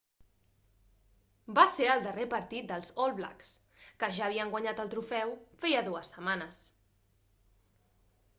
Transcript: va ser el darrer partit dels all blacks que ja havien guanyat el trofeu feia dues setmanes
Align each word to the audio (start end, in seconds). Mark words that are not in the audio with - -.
va 1.59 1.65
ser 1.73 1.89
el 1.95 2.01
darrer 2.07 2.25
partit 2.31 2.67
dels 2.71 2.89
all 3.03 3.13
blacks 3.19 3.51
que 4.05 4.11
ja 4.21 4.25
havien 4.31 4.55
guanyat 4.57 4.83
el 4.85 4.91
trofeu 4.95 5.37
feia 5.67 5.85
dues 5.91 6.13
setmanes 6.17 6.65